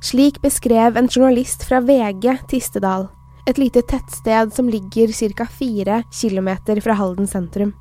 Slik 0.00 0.38
beskrev 0.40 0.96
en 0.96 1.08
journalist 1.12 1.66
fra 1.68 1.82
VG 1.84 2.38
Tistedal, 2.48 3.10
et 3.44 3.58
lite 3.60 3.82
tettsted 3.84 4.54
som 4.56 4.68
ligger 4.72 5.12
ca. 5.12 5.44
fire 5.44 6.02
km 6.08 6.48
fra 6.80 6.94
Halden 6.96 7.26
sentrum. 7.26 7.74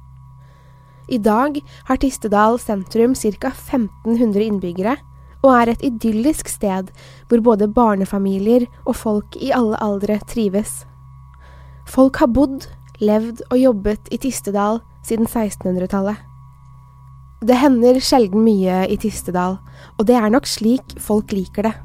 I 1.07 1.17
dag 1.17 1.61
har 1.87 1.97
Tistedal 1.97 2.59
sentrum 2.59 3.15
ca. 3.15 3.53
1500 3.55 4.43
innbyggere, 4.43 4.97
og 5.43 5.55
er 5.61 5.71
et 5.71 5.81
idyllisk 5.81 6.49
sted 6.51 6.91
hvor 7.29 7.39
både 7.39 7.71
barnefamilier 7.71 8.67
og 8.85 8.95
folk 8.99 9.39
i 9.39 9.53
alle 9.55 9.79
aldre 9.79 10.19
trives. 10.27 10.83
Folk 11.87 12.19
har 12.19 12.27
bodd, 12.27 12.67
levd 12.99 13.45
og 13.47 13.57
jobbet 13.57 14.11
i 14.11 14.19
Tistedal 14.19 14.81
siden 15.07 15.23
1600-tallet. 15.25 16.19
Det 17.47 17.55
hender 17.55 18.03
sjelden 18.03 18.43
mye 18.43 18.89
i 18.91 18.99
Tistedal, 18.99 19.61
og 19.95 20.03
det 20.05 20.19
er 20.19 20.27
nok 20.27 20.43
slik 20.43 20.99
folk 20.99 21.31
liker 21.31 21.71
det. 21.71 21.79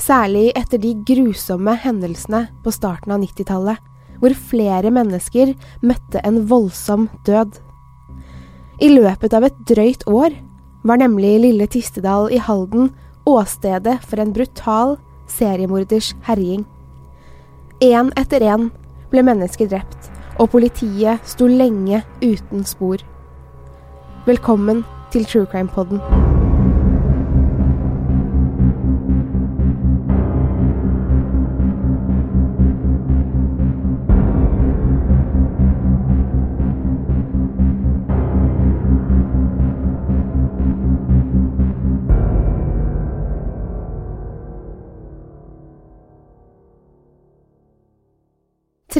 Særlig 0.00 0.48
etter 0.56 0.80
de 0.80 0.94
grusomme 1.04 1.74
hendelsene 1.76 2.46
på 2.64 2.72
starten 2.72 3.12
av 3.12 3.20
90-tallet, 3.20 3.76
hvor 4.20 4.32
flere 4.32 4.92
mennesker 4.92 5.52
møtte 5.84 6.22
en 6.24 6.42
voldsom 6.48 7.08
død. 7.28 7.58
I 8.80 8.88
løpet 8.94 9.36
av 9.36 9.44
et 9.44 9.58
drøyt 9.68 10.06
år 10.08 10.36
var 10.88 11.00
nemlig 11.02 11.34
Lille 11.44 11.68
Tistedal 11.68 12.30
i 12.32 12.40
Halden 12.40 12.88
åstedet 13.28 13.98
for 14.06 14.22
en 14.22 14.32
brutal 14.32 14.96
seriemorders 15.28 16.14
herjing. 16.24 16.64
Én 17.84 18.12
etter 18.20 18.44
én 18.44 18.70
ble 19.12 19.24
mennesker 19.26 19.68
drept, 19.68 20.10
og 20.40 20.52
politiet 20.56 21.20
sto 21.28 21.48
lenge 21.48 22.02
uten 22.24 22.64
spor. 22.64 23.04
Velkommen 24.24 24.84
til 25.12 25.28
True 25.28 25.48
Crime 25.48 25.68
Podden. 25.68 26.29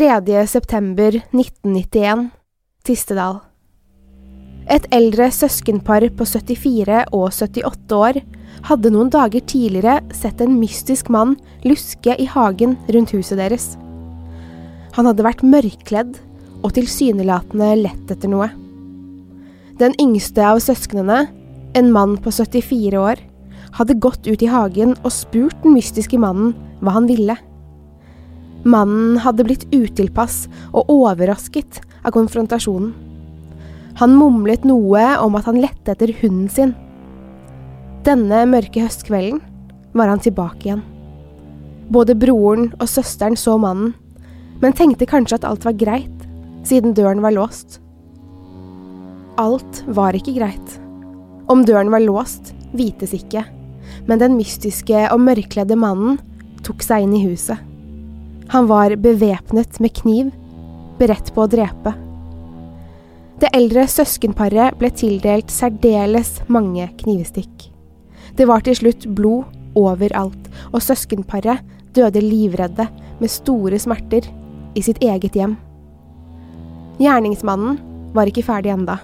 3. 0.01 0.47
september 0.49 1.13
1991 1.13 2.31
Tistedal. 2.89 3.35
Et 4.73 4.87
eldre 4.97 5.27
søskenpar 5.29 6.07
på 6.17 6.25
74 6.25 7.03
og 7.13 7.27
78 7.29 7.99
år 7.99 8.21
hadde 8.71 8.93
noen 8.95 9.11
dager 9.13 9.45
tidligere 9.45 9.99
sett 10.17 10.41
en 10.41 10.55
mystisk 10.57 11.11
mann 11.13 11.35
luske 11.69 12.17
i 12.17 12.31
hagen 12.33 12.79
rundt 12.89 13.13
huset 13.13 13.43
deres. 13.43 13.75
Han 14.97 15.11
hadde 15.11 15.27
vært 15.27 15.45
mørkkledd 15.45 16.17
og 16.63 16.73
tilsynelatende 16.79 17.69
lett 17.83 18.17
etter 18.17 18.33
noe. 18.33 18.49
Den 19.85 19.93
yngste 20.01 20.49
av 20.49 20.63
søsknene, 20.65 21.27
en 21.77 21.93
mann 21.93 22.17
på 22.25 22.33
74 22.33 22.97
år, 22.97 23.21
hadde 23.77 24.01
gått 24.01 24.25
ut 24.25 24.41
i 24.41 24.49
hagen 24.49 24.97
og 25.03 25.13
spurt 25.13 25.61
den 25.61 25.77
mystiske 25.77 26.17
mannen 26.25 26.57
hva 26.81 26.97
han 26.97 27.13
ville. 27.13 27.37
Mannen 28.65 29.17
hadde 29.25 29.47
blitt 29.47 29.65
utilpass 29.73 30.45
og 30.75 30.91
overrasket 30.93 31.81
av 32.05 32.13
konfrontasjonen. 32.17 32.93
Han 34.01 34.17
mumlet 34.17 34.65
noe 34.69 35.03
om 35.21 35.37
at 35.37 35.49
han 35.49 35.61
lette 35.61 35.93
etter 35.93 36.13
hunden 36.21 36.49
sin. 36.53 36.75
Denne 38.07 38.45
mørke 38.49 38.85
høstkvelden 38.85 39.41
var 39.97 40.13
han 40.13 40.23
tilbake 40.23 40.69
igjen. 40.69 40.85
Både 41.91 42.15
broren 42.15 42.71
og 42.79 42.89
søsteren 42.89 43.37
så 43.37 43.57
mannen, 43.61 43.95
men 44.61 44.77
tenkte 44.77 45.09
kanskje 45.09 45.41
at 45.41 45.47
alt 45.49 45.65
var 45.67 45.77
greit, 45.81 46.27
siden 46.69 46.95
døren 46.97 47.25
var 47.25 47.35
låst. 47.35 47.81
Alt 49.41 49.83
var 49.89 50.17
ikke 50.17 50.37
greit. 50.37 50.77
Om 51.51 51.65
døren 51.67 51.91
var 51.93 52.05
låst, 52.05 52.53
vites 52.77 53.17
ikke, 53.17 53.43
men 54.07 54.21
den 54.21 54.37
mystiske 54.37 55.09
og 55.11 55.25
mørkledde 55.25 55.81
mannen 55.81 56.21
tok 56.65 56.85
seg 56.85 57.09
inn 57.09 57.17
i 57.17 57.25
huset. 57.25 57.70
Han 58.51 58.67
var 58.67 58.97
bevæpnet 58.97 59.81
med 59.81 59.93
kniv, 59.95 60.31
beredt 60.99 61.29
på 61.35 61.45
å 61.45 61.51
drepe. 61.51 61.93
Det 63.41 63.49
eldre 63.55 63.85
søskenparet 63.89 64.75
ble 64.81 64.91
tildelt 64.91 65.53
særdeles 65.55 66.41
mange 66.51 66.89
knivstikk. 66.99 67.69
Det 68.35 68.49
var 68.51 68.65
til 68.67 68.75
slutt 68.75 69.07
blod 69.15 69.79
overalt, 69.79 70.49
og 70.75 70.83
søskenparet 70.83 71.63
døde 71.95 72.23
livredde 72.25 72.89
med 73.21 73.31
store 73.31 73.79
smerter 73.79 74.27
i 74.75 74.83
sitt 74.83 74.99
eget 74.99 75.39
hjem. 75.39 75.55
Gjerningsmannen 76.99 77.79
var 78.19 78.29
ikke 78.29 78.45
ferdig 78.49 78.75
enda. 78.75 78.99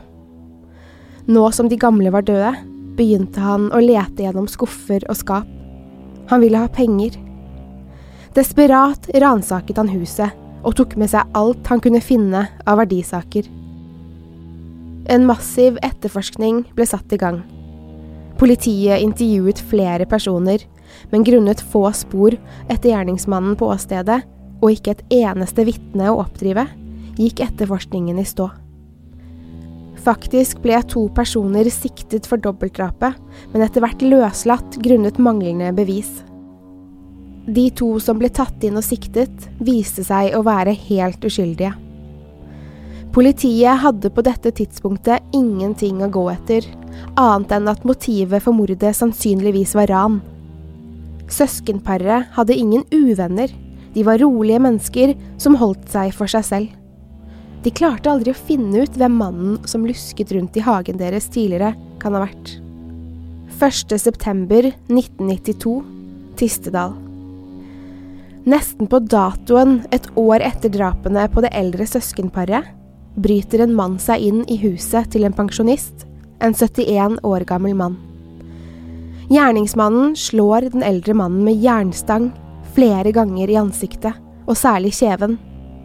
Nå 1.31 1.45
som 1.55 1.71
de 1.71 1.79
gamle 1.79 2.11
var 2.11 2.27
døde, 2.27 2.51
begynte 2.99 3.47
han 3.47 3.71
å 3.71 3.79
lete 3.79 4.27
gjennom 4.27 4.51
skuffer 4.51 5.07
og 5.07 5.19
skap. 5.23 5.47
Han 6.35 6.43
ville 6.43 6.59
ha 6.59 6.67
penger. 6.67 7.15
Desperat 8.37 9.09
ransaket 9.17 9.79
han 9.81 9.89
huset 9.89 10.35
og 10.67 10.75
tok 10.77 10.97
med 11.01 11.09
seg 11.09 11.37
alt 11.39 11.69
han 11.71 11.81
kunne 11.81 12.03
finne 12.05 12.43
av 12.69 12.81
verdisaker. 12.83 13.47
En 15.09 15.25
massiv 15.25 15.79
etterforskning 15.87 16.65
ble 16.77 16.85
satt 16.89 17.15
i 17.15 17.21
gang. 17.21 17.41
Politiet 18.37 19.01
intervjuet 19.01 19.63
flere 19.71 20.05
personer, 20.11 20.61
men 21.13 21.25
grunnet 21.25 21.63
få 21.73 21.87
spor 21.97 22.37
etter 22.67 22.91
gjerningsmannen 22.91 23.57
på 23.57 23.71
åstedet, 23.73 24.21
og 24.61 24.73
ikke 24.73 24.97
et 24.97 25.17
eneste 25.23 25.65
vitne 25.69 26.11
å 26.11 26.21
oppdrive, 26.21 26.67
gikk 27.17 27.41
etterforskningen 27.47 28.21
i 28.21 28.29
stå. 28.29 28.51
Faktisk 30.05 30.61
ble 30.63 30.83
to 30.91 31.07
personer 31.17 31.71
siktet 31.73 32.29
for 32.29 32.43
dobbeltdrapet, 32.43 33.17
men 33.55 33.65
etter 33.65 33.81
hvert 33.85 34.05
løslatt 34.05 34.77
grunnet 34.85 35.23
manglende 35.23 35.73
bevis. 35.77 36.19
De 37.47 37.69
to 37.71 37.93
som 38.03 38.19
ble 38.19 38.29
tatt 38.35 38.65
inn 38.67 38.79
og 38.79 38.85
siktet, 38.85 39.51
viste 39.63 40.03
seg 40.07 40.35
å 40.35 40.43
være 40.47 40.75
helt 40.89 41.23
uskyldige. 41.27 41.77
Politiet 43.15 43.81
hadde 43.81 44.11
på 44.13 44.25
dette 44.27 44.51
tidspunktet 44.59 45.37
ingenting 45.37 46.03
å 46.05 46.11
gå 46.13 46.25
etter, 46.35 46.67
annet 47.17 47.55
enn 47.57 47.71
at 47.71 47.87
motivet 47.87 48.43
for 48.45 48.57
mordet 48.57 48.91
sannsynligvis 48.99 49.77
var 49.79 49.89
ran. 49.93 50.19
Søskenparet 51.33 52.35
hadde 52.35 52.59
ingen 52.59 52.85
uvenner, 52.93 53.55
de 53.95 54.05
var 54.05 54.21
rolige 54.21 54.61
mennesker 54.61 55.15
som 55.41 55.57
holdt 55.57 55.87
seg 55.95 56.13
for 56.19 56.29
seg 56.29 56.45
selv. 56.51 56.75
De 57.65 57.73
klarte 57.73 58.11
aldri 58.11 58.35
å 58.35 58.37
finne 58.37 58.85
ut 58.85 58.99
hvem 58.99 59.17
mannen 59.23 59.57
som 59.71 59.87
lusket 59.87 60.35
rundt 60.37 60.59
i 60.59 60.67
hagen 60.67 60.99
deres 61.01 61.31
tidligere, 61.31 61.73
kan 62.03 62.15
ha 62.19 62.27
vært. 62.27 62.59
1. 63.57 63.97
september 63.97 64.69
1992, 64.91 65.81
Tistedal. 66.37 67.06
Nesten 68.47 68.87
på 68.87 69.01
datoen 69.03 69.81
et 69.91 70.05
år 70.15 70.45
etter 70.47 70.71
drapene 70.71 71.25
på 71.33 71.43
det 71.43 71.51
eldre 71.59 71.83
søskenparet, 71.91 72.69
bryter 73.19 73.65
en 73.65 73.75
mann 73.75 73.97
seg 73.99 74.23
inn 74.23 74.45
i 74.47 74.59
huset 74.61 75.09
til 75.11 75.27
en 75.27 75.35
pensjonist, 75.35 76.05
en 76.39 76.55
71 76.55 77.19
år 77.27 77.47
gammel 77.49 77.75
mann. 77.75 77.97
Gjerningsmannen 79.33 80.15
slår 80.15 80.69
den 80.77 80.87
eldre 80.87 81.17
mannen 81.19 81.43
med 81.43 81.59
jernstang 81.59 82.31
flere 82.77 83.11
ganger 83.17 83.51
i 83.51 83.59
ansiktet, 83.59 84.15
og 84.47 84.55
særlig 84.55 84.95
kjeven, 84.95 85.41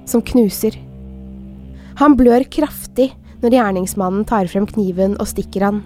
som 0.05 0.21
knuser. 0.21 0.77
Han 1.97 2.13
blør 2.19 2.45
kraftig 2.45 3.09
når 3.41 3.57
gjerningsmannen 3.57 4.27
tar 4.29 4.45
frem 4.51 4.67
kniven 4.69 5.17
og 5.17 5.31
stikker 5.33 5.65
han. 5.65 5.81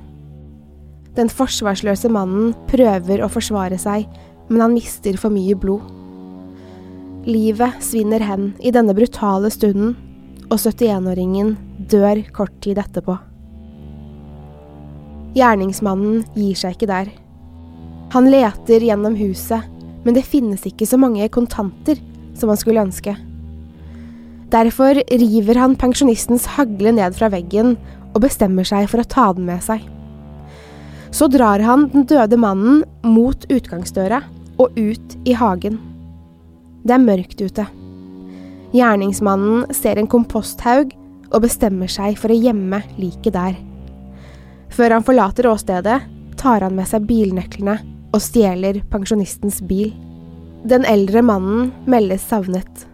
Den 1.16 1.32
forsvarsløse 1.32 2.12
mannen 2.12 2.52
prøver 2.68 3.24
å 3.24 3.32
forsvare 3.32 3.80
seg, 3.80 4.10
men 4.50 4.60
han 4.60 4.76
mister 4.76 5.16
for 5.16 5.32
mye 5.32 5.56
blod. 5.56 5.86
Livet 7.26 7.82
svinner 7.82 8.22
hen 8.22 8.52
i 8.62 8.70
denne 8.70 8.94
brutale 8.94 9.50
stunden, 9.50 9.96
og 10.46 10.60
71-åringen 10.60 11.56
dør 11.90 12.20
kort 12.36 12.54
tid 12.62 12.78
etterpå. 12.78 13.16
Gjerningsmannen 15.34 16.20
gir 16.38 16.60
seg 16.60 16.76
ikke 16.76 16.90
der. 16.92 17.10
Han 18.14 18.30
leter 18.30 18.86
gjennom 18.86 19.18
huset, 19.18 19.66
men 20.06 20.14
det 20.14 20.28
finnes 20.30 20.68
ikke 20.70 20.86
så 20.86 21.00
mange 21.02 21.26
kontanter 21.34 21.98
som 22.38 22.52
han 22.54 22.62
skulle 22.62 22.84
ønske. 22.86 23.16
Derfor 24.54 25.02
river 25.10 25.58
han 25.58 25.74
pensjonistens 25.82 26.46
hagle 26.60 26.94
ned 26.94 27.18
fra 27.18 27.32
veggen 27.34 27.74
og 28.14 28.22
bestemmer 28.28 28.70
seg 28.70 28.86
for 28.92 29.02
å 29.02 29.10
ta 29.16 29.32
den 29.34 29.50
med 29.50 29.66
seg. 29.66 29.82
Så 31.10 31.26
drar 31.34 31.64
han 31.66 31.90
den 31.90 32.06
døde 32.06 32.38
mannen 32.38 32.86
mot 33.02 33.50
utgangsdøra 33.50 34.22
og 34.62 34.78
ut 34.78 35.20
i 35.26 35.34
hagen. 35.34 35.82
Det 36.86 36.94
er 36.94 37.02
mørkt 37.02 37.42
ute. 37.42 37.66
Gjerningsmannen 38.76 39.72
ser 39.74 39.98
en 39.98 40.10
komposthaug 40.12 40.92
og 41.32 41.42
bestemmer 41.46 41.90
seg 41.90 42.20
for 42.22 42.34
å 42.34 42.38
gjemme 42.38 42.82
liket 43.00 43.34
der. 43.34 43.56
Før 44.76 44.98
han 44.98 45.06
forlater 45.08 45.48
åstedet, 45.50 46.02
tar 46.38 46.66
han 46.66 46.76
med 46.78 46.90
seg 46.90 47.08
bilnøklene 47.10 47.80
og 48.14 48.22
stjeler 48.22 48.84
pensjonistens 48.92 49.62
bil. 49.66 49.94
Den 50.68 50.86
eldre 50.90 51.24
mannen 51.26 51.72
meldes 51.90 52.26
savnet. 52.30 52.86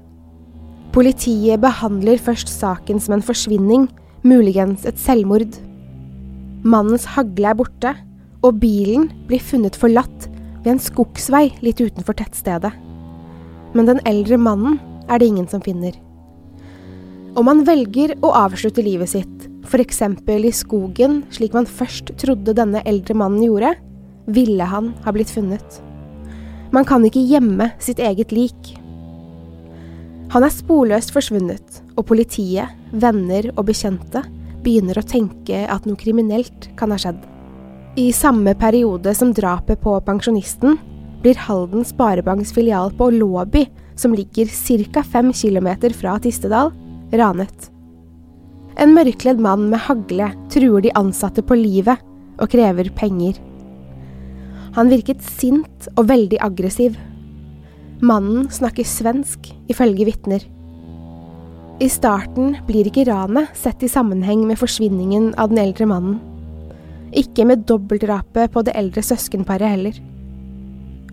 Politiet 0.96 1.62
behandler 1.64 2.20
først 2.20 2.52
saken 2.52 3.00
som 3.00 3.16
en 3.16 3.26
forsvinning, 3.26 3.88
muligens 4.28 4.86
et 4.88 5.00
selvmord. 5.00 5.56
Mannens 6.64 7.08
hagle 7.16 7.52
er 7.52 7.58
borte, 7.58 7.96
og 8.42 8.60
bilen 8.62 9.10
blir 9.28 9.42
funnet 9.44 9.78
forlatt 9.78 10.30
ved 10.62 10.76
en 10.76 10.84
skogsvei 10.84 11.48
litt 11.66 11.82
utenfor 11.82 12.18
tettstedet. 12.20 12.74
Men 13.74 13.88
den 13.88 14.02
eldre 14.08 14.38
mannen 14.42 14.80
er 15.08 15.20
det 15.20 15.30
ingen 15.32 15.48
som 15.48 15.64
finner. 15.64 15.96
Om 17.36 17.48
man 17.48 17.64
velger 17.64 18.18
å 18.20 18.34
avslutte 18.36 18.84
livet 18.84 19.14
sitt, 19.14 19.48
f.eks. 19.64 20.02
i 20.02 20.52
skogen, 20.52 21.22
slik 21.32 21.54
man 21.56 21.70
først 21.70 22.12
trodde 22.20 22.56
denne 22.58 22.82
eldre 22.86 23.16
mannen 23.16 23.46
gjorde, 23.46 23.76
ville 24.28 24.68
han 24.68 24.92
ha 25.06 25.14
blitt 25.16 25.32
funnet. 25.32 25.80
Man 26.72 26.86
kan 26.88 27.04
ikke 27.08 27.24
gjemme 27.24 27.72
sitt 27.80 28.00
eget 28.00 28.32
lik. 28.36 28.76
Han 30.32 30.44
er 30.44 30.52
sporløst 30.52 31.12
forsvunnet, 31.12 31.82
og 31.96 32.08
politiet, 32.12 32.72
venner 32.92 33.50
og 33.56 33.66
bekjente 33.68 34.24
begynner 34.64 35.00
å 35.00 35.08
tenke 35.08 35.66
at 35.72 35.88
noe 35.88 36.00
kriminelt 36.00 36.70
kan 36.80 36.92
ha 36.94 37.00
skjedd. 37.00 37.20
I 38.00 38.12
samme 38.16 38.54
periode 38.56 39.12
som 39.18 39.34
drapet 39.36 39.82
på 39.84 39.98
pensjonisten, 40.08 40.78
blir 41.22 41.38
Halden 41.38 41.86
Sparebanks 41.86 42.54
filial 42.54 42.92
på 42.98 43.10
Låby, 43.14 43.66
som 43.96 44.14
ligger 44.14 44.46
ca. 44.94 45.04
fem 45.04 45.34
kilometer 45.34 45.94
fra 45.94 46.20
Tistedal, 46.20 46.72
ranet. 47.12 47.70
En 48.80 48.96
mørkledd 48.96 49.40
mann 49.40 49.70
med 49.70 49.84
hagle 49.86 50.32
truer 50.50 50.82
de 50.82 50.94
ansatte 50.96 51.44
på 51.44 51.58
livet 51.60 52.00
og 52.42 52.50
krever 52.50 52.90
penger. 52.96 53.38
Han 54.76 54.90
virket 54.90 55.22
sint 55.22 55.90
og 55.98 56.08
veldig 56.08 56.40
aggressiv. 56.42 56.96
Mannen 58.02 58.48
snakker 58.50 58.88
svensk, 58.88 59.52
ifølge 59.70 60.08
vitner. 60.08 60.46
I 61.82 61.90
starten 61.92 62.56
blir 62.68 62.88
ikke 62.88 63.06
ranet 63.10 63.52
sett 63.58 63.84
i 63.84 63.90
sammenheng 63.92 64.46
med 64.48 64.60
forsvinningen 64.62 65.34
av 65.42 65.52
den 65.52 65.60
eldre 65.62 65.90
mannen. 65.90 66.20
Ikke 67.12 67.44
med 67.46 67.66
dobbeltdrapet 67.68 68.54
på 68.54 68.64
det 68.64 68.78
eldre 68.80 69.04
søskenparet 69.04 69.76
heller. 69.76 69.98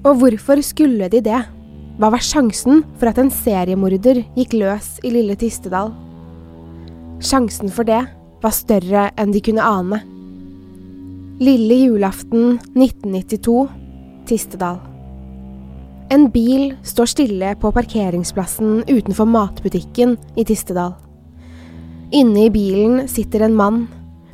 Og 0.08 0.16
hvorfor 0.22 0.62
skulle 0.64 1.08
de 1.12 1.20
det? 1.20 1.38
Hva 1.98 2.08
var 2.14 2.22
sjansen 2.24 2.80
for 2.96 3.10
at 3.10 3.18
en 3.20 3.28
seriemorder 3.34 4.22
gikk 4.38 4.54
løs 4.56 4.94
i 5.04 5.10
lille 5.12 5.34
Tistedal? 5.36 5.90
Sjansen 7.20 7.68
for 7.74 7.84
det 7.84 8.00
var 8.40 8.54
større 8.54 9.08
enn 9.20 9.34
de 9.34 9.42
kunne 9.44 9.66
ane. 9.66 9.98
Lille 11.42 11.76
julaften 11.82 12.56
1992, 12.72 13.66
Tistedal. 14.30 14.80
En 16.14 16.24
bil 16.32 16.72
står 16.88 17.12
stille 17.12 17.52
på 17.60 17.74
parkeringsplassen 17.76 18.86
utenfor 18.88 19.28
matbutikken 19.28 20.16
i 20.40 20.46
Tistedal. 20.48 20.94
Inne 22.16 22.46
i 22.46 22.54
bilen 22.54 23.02
sitter 23.12 23.44
en 23.44 23.58
mann, 23.58 23.84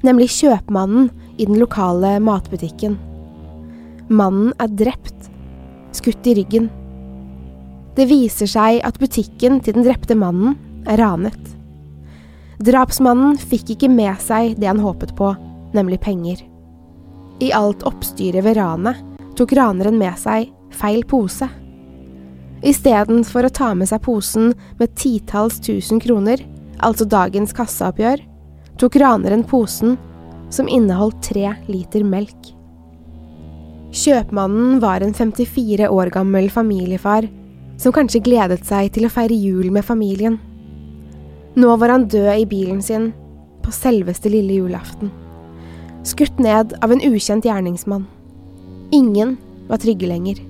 nemlig 0.06 0.30
kjøpmannen 0.36 1.10
i 1.34 1.48
den 1.48 1.58
lokale 1.58 2.20
matbutikken. 2.22 2.94
Mannen 4.06 4.52
er 4.62 4.70
drept, 4.70 5.23
skutt 5.98 6.26
i 6.26 6.36
ryggen. 6.38 6.70
Det 7.94 8.08
viser 8.10 8.50
seg 8.50 8.80
at 8.86 8.98
butikken 8.98 9.60
til 9.62 9.76
den 9.76 9.86
drepte 9.86 10.16
mannen 10.18 10.56
er 10.90 10.98
ranet. 11.00 11.38
Drapsmannen 12.64 13.36
fikk 13.38 13.74
ikke 13.74 13.90
med 13.90 14.18
seg 14.22 14.56
det 14.58 14.70
han 14.70 14.82
håpet 14.82 15.14
på, 15.18 15.32
nemlig 15.74 16.00
penger. 16.02 16.40
I 17.42 17.50
alt 17.54 17.82
oppstyret 17.86 18.44
ved 18.46 18.58
ranet 18.58 19.00
tok 19.38 19.54
raneren 19.58 19.98
med 19.98 20.18
seg 20.18 20.50
feil 20.74 21.02
pose. 21.10 21.48
Istedenfor 22.64 23.46
å 23.46 23.52
ta 23.52 23.72
med 23.76 23.90
seg 23.90 24.02
posen 24.06 24.54
med 24.78 24.94
titalls 24.98 25.58
tusen 25.62 26.00
kroner, 26.00 26.40
altså 26.78 27.04
dagens 27.04 27.52
kassaoppgjør, 27.56 28.22
tok 28.80 28.98
raneren 29.02 29.44
posen 29.46 29.98
som 30.54 30.70
inneholdt 30.70 31.20
tre 31.26 31.50
liter 31.68 32.06
melk. 32.06 32.53
Kjøpmannen 33.94 34.80
var 34.82 35.04
en 35.06 35.14
54 35.14 35.88
år 35.88 36.10
gammel 36.14 36.48
familiefar 36.50 37.28
som 37.78 37.94
kanskje 37.94 38.24
gledet 38.26 38.64
seg 38.66 38.90
til 38.94 39.06
å 39.06 39.12
feire 39.12 39.36
jul 39.38 39.70
med 39.74 39.86
familien. 39.86 40.40
Nå 41.54 41.76
var 41.78 41.94
han 41.94 42.08
død 42.10 42.32
i 42.34 42.48
bilen 42.50 42.82
sin 42.82 43.12
på 43.62 43.74
selveste 43.74 44.32
lille 44.32 44.58
julaften 44.58 45.12
skutt 46.04 46.38
ned 46.38 46.74
av 46.84 46.92
en 46.92 47.02
ukjent 47.02 47.44
gjerningsmann. 47.44 48.04
Ingen 48.92 49.36
var 49.68 49.80
trygge 49.80 50.08
lenger. 50.08 50.40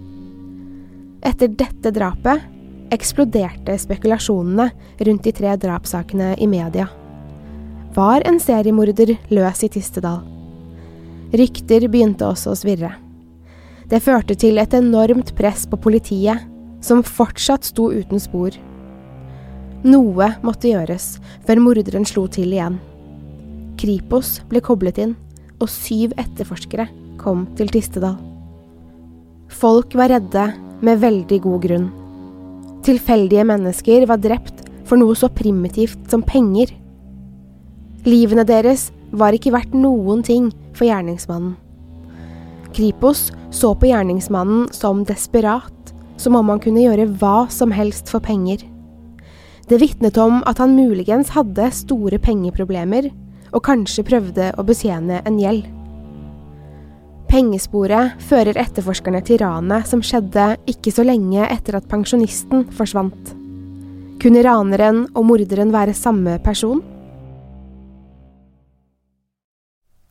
Etter 1.25 1.49
dette 1.49 1.93
drapet 1.95 2.51
eksploderte 2.95 3.77
spekulasjonene 3.81 4.69
rundt 5.07 5.25
de 5.25 5.33
tre 5.35 5.55
drapssakene 5.61 6.35
i 6.43 6.49
media. 6.51 6.89
Var 7.95 8.27
en 8.27 8.41
seriemorder 8.43 9.15
løs 9.31 9.63
i 9.65 9.71
Tistedal? 9.71 10.21
Rykter 11.35 11.87
begynte 11.91 12.27
også 12.27 12.53
å 12.53 12.59
svirre. 12.59 12.93
Det 13.95 14.01
førte 14.03 14.35
til 14.35 14.59
et 14.59 14.73
enormt 14.75 15.29
press 15.39 15.69
på 15.71 15.79
politiet, 15.79 16.41
som 16.83 17.05
fortsatt 17.07 17.69
sto 17.69 17.93
uten 17.95 18.19
spor. 18.19 18.57
Noe 19.87 20.27
måtte 20.43 20.73
gjøres 20.73 21.21
før 21.47 21.61
morderen 21.63 22.07
slo 22.09 22.25
til 22.27 22.57
igjen. 22.57 22.81
Kripos 23.79 24.41
ble 24.51 24.65
koblet 24.67 24.99
inn, 24.99 25.13
og 25.63 25.71
syv 25.71 26.17
etterforskere 26.19 26.89
kom 27.23 27.45
til 27.55 27.71
Tistedal. 27.71 28.17
Folk 29.47 29.95
var 29.95 30.11
redde 30.11 30.49
med 30.83 30.99
veldig 31.05 31.39
god 31.47 31.63
grunn. 31.69 31.87
Tilfeldige 32.83 33.47
mennesker 33.47 34.09
var 34.11 34.19
drept 34.19 34.65
for 34.89 34.99
noe 34.99 35.15
så 35.15 35.31
primitivt 35.31 36.11
som 36.11 36.27
penger. 36.27 36.75
Livene 38.03 38.43
deres 38.43 38.89
var 39.15 39.39
ikke 39.39 39.55
verdt 39.55 39.79
noen 39.79 40.27
ting 40.27 40.51
for 40.75 40.91
gjerningsmannen. 40.91 41.55
Kripos 42.75 43.29
så 43.55 43.75
på 43.75 43.87
gjerningsmannen 43.87 44.69
som 44.75 45.05
desperat, 45.07 45.95
som 46.17 46.37
om 46.37 46.49
han 46.51 46.63
kunne 46.63 46.83
gjøre 46.83 47.07
hva 47.21 47.47
som 47.51 47.73
helst 47.75 48.11
for 48.11 48.23
penger. 48.25 48.65
Det 49.69 49.79
vitnet 49.81 50.19
om 50.21 50.43
at 50.45 50.59
han 50.61 50.75
muligens 50.77 51.31
hadde 51.37 51.71
store 51.73 52.19
pengeproblemer 52.21 53.09
og 53.55 53.63
kanskje 53.65 54.05
prøvde 54.05 54.51
å 54.59 54.65
betjene 54.67 55.23
en 55.25 55.39
gjeld. 55.41 55.69
Pengesporet 57.31 58.21
fører 58.29 58.59
etterforskerne 58.61 59.23
til 59.27 59.41
ranet 59.43 59.89
som 59.89 60.03
skjedde 60.05 60.53
ikke 60.71 60.93
så 60.95 61.07
lenge 61.07 61.47
etter 61.49 61.79
at 61.79 61.89
pensjonisten 61.91 62.67
forsvant. 62.75 63.33
Kunne 64.23 64.45
raneren 64.45 65.07
og 65.15 65.27
morderen 65.31 65.73
være 65.75 65.97
samme 65.97 66.37
person? 66.45 66.83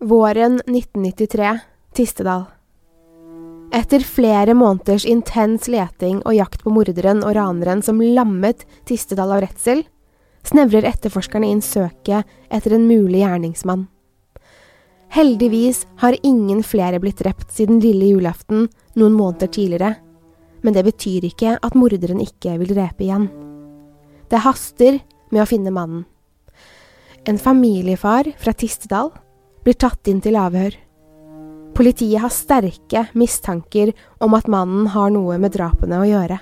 Våren 0.03 0.59
1993, 0.65 1.53
Tistedal. 1.95 2.50
Etter 3.74 4.03
flere 4.06 4.53
måneders 4.53 5.06
intens 5.10 5.65
leting 5.72 6.20
og 6.27 6.36
jakt 6.38 6.62
på 6.62 6.70
morderen 6.70 7.24
og 7.25 7.34
raneren 7.34 7.82
som 7.82 8.01
lammet 8.01 8.68
Tistedal 8.86 9.34
av 9.34 9.42
redsel, 9.42 9.82
snevrer 10.46 10.86
etterforskerne 10.86 11.50
inn 11.50 11.63
søket 11.65 12.30
etter 12.53 12.75
en 12.77 12.86
mulig 12.86 13.24
gjerningsmann. 13.24 13.88
Heldigvis 15.13 15.88
har 16.03 16.20
ingen 16.22 16.62
flere 16.65 17.00
blitt 17.01 17.24
drept 17.24 17.50
siden 17.53 17.82
lille 17.82 18.12
julaften 18.12 18.68
noen 18.94 19.18
måneder 19.18 19.50
tidligere, 19.50 19.96
men 20.62 20.77
det 20.77 20.86
betyr 20.86 21.25
ikke 21.32 21.58
at 21.58 21.77
morderen 21.77 22.22
ikke 22.22 22.53
vil 22.62 22.75
drepe 22.75 23.08
igjen. 23.08 23.27
Det 24.30 24.46
haster 24.46 25.01
med 25.34 25.42
å 25.42 25.50
finne 25.50 25.74
mannen. 25.74 26.06
En 27.25 27.42
familiefar 27.42 28.30
fra 28.38 28.53
Tistedal 28.53 29.10
blir 29.65 29.77
tatt 29.82 30.10
inn 30.12 30.22
til 30.22 30.38
avhør. 30.38 30.75
Politiet 31.74 32.22
har 32.22 32.34
sterke 32.34 33.08
mistanker 33.18 33.94
om 34.22 34.36
at 34.38 34.50
mannen 34.51 34.88
har 34.94 35.10
noe 35.13 35.39
med 35.42 35.56
drapene 35.56 36.01
å 36.03 36.08
gjøre. 36.08 36.38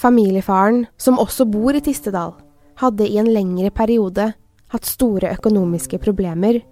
Familiefaren, 0.00 0.86
som 0.96 1.18
også 1.20 1.44
bor 1.50 1.76
i 1.76 1.82
Tistedal, 1.84 2.32
hadde 2.80 3.08
i 3.08 3.18
en 3.20 3.28
lengre 3.28 3.70
periode 3.74 4.30
hatt 4.70 4.86
store 4.86 5.34
økonomiske 5.34 5.98
problemer 6.00 6.62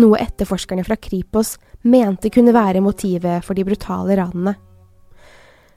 noe 0.00 0.20
etterforskerne 0.20 0.84
fra 0.84 0.96
Kripos 1.00 1.56
mente 1.88 2.30
kunne 2.32 2.54
være 2.56 2.82
motivet 2.84 3.44
for 3.44 3.56
de 3.56 3.64
brutale 3.64 4.16
ranene. 4.18 4.56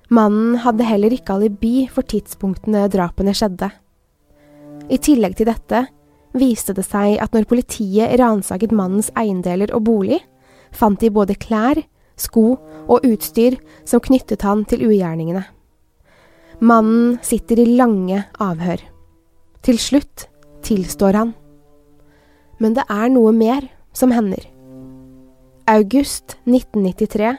Mannen 0.10 0.58
hadde 0.64 0.88
heller 0.88 1.14
ikke 1.14 1.38
alibi 1.38 1.86
for 1.92 2.08
tidspunktene 2.10 2.88
drapene 2.92 3.36
skjedde. 3.38 3.70
I 4.90 4.98
tillegg 4.98 5.38
til 5.38 5.50
dette 5.52 5.86
viste 6.38 6.74
det 6.78 6.86
seg 6.88 7.20
at 7.22 7.36
når 7.36 7.48
politiet 7.50 8.18
ransaket 8.20 8.74
mannens 8.76 9.12
eiendeler 9.18 9.72
og 9.78 9.86
bolig, 9.88 10.20
fant 10.72 11.00
de 11.00 11.10
både 11.14 11.38
klær, 11.40 11.82
sko 12.20 12.58
og 12.90 13.06
utstyr 13.08 13.58
som 13.88 14.02
knyttet 14.04 14.44
han 14.44 14.66
til 14.68 14.86
ugjerningene. 14.90 15.46
Mannen 16.60 17.20
sitter 17.24 17.62
i 17.62 17.70
lange 17.80 18.26
avhør. 18.44 18.82
Til 19.64 19.80
slutt 19.80 20.28
tilstår 20.66 21.16
han. 21.16 21.34
Men 22.60 22.76
det 22.76 22.84
er 22.92 23.08
noe 23.14 23.32
mer 23.32 23.70
som 23.96 24.12
hender. 24.12 24.44
August 25.70 26.36
1993, 26.50 27.38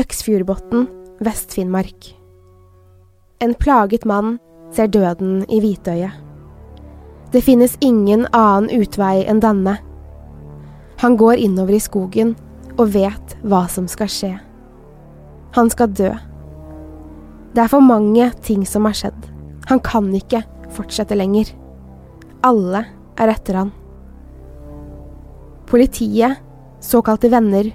Øksfjordbotn, 0.00 0.86
Vest-Finnmark. 1.20 2.14
En 3.40 3.52
plaget 3.54 4.06
mann 4.08 4.38
ser 4.72 4.88
døden 4.88 5.42
i 5.52 5.60
hvitøyet. 5.60 6.14
Det 7.32 7.42
finnes 7.44 7.76
ingen 7.84 8.24
annen 8.32 8.70
utvei 8.72 9.26
enn 9.28 9.42
denne. 9.42 9.76
Han 11.02 11.16
går 11.20 11.42
innover 11.42 11.76
i 11.76 11.82
skogen 11.82 12.36
og 12.76 12.92
vet 12.92 13.36
hva 13.46 13.64
som 13.72 13.88
skal 13.88 14.10
skje. 14.12 14.32
Han 15.56 15.70
skal 15.72 15.94
dø. 15.96 16.10
Det 17.54 17.62
er 17.64 17.72
for 17.72 17.84
mange 17.84 18.28
ting 18.44 18.66
som 18.68 18.84
har 18.84 18.96
skjedd. 18.96 19.30
Han 19.70 19.80
kan 19.80 20.10
ikke 20.14 20.42
fortsette 20.76 21.16
lenger. 21.16 21.48
Alle 22.44 22.84
er 23.16 23.32
etter 23.32 23.62
han. 23.62 23.72
Politiet, 25.66 26.36
såkalte 26.84 27.30
venner, 27.32 27.72